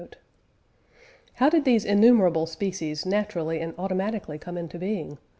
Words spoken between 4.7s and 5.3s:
being?